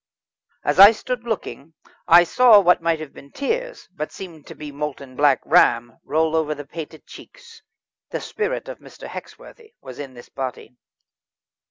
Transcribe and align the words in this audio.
As 0.63 0.79
I 0.79 0.93
stood 0.93 1.25
looking 1.25 1.75
I 2.07 2.23
saw 2.23 2.59
what 2.59 2.81
might 2.81 2.99
have 2.99 3.13
been 3.13 3.31
tears, 3.31 3.87
but 3.93 4.11
seemed 4.11 4.47
to 4.47 4.55
be 4.55 4.71
molten 4.71 5.15
Black 5.15 5.41
Ram, 5.45 5.99
roll 6.03 6.35
over 6.35 6.55
the 6.55 6.65
painted 6.65 7.05
cheeks. 7.05 7.61
The 8.09 8.19
spirit 8.19 8.67
of 8.67 8.79
Mr. 8.79 9.07
Hexworthy 9.07 9.75
was 9.79 9.99
in 9.99 10.15
this 10.15 10.29
body. 10.29 10.75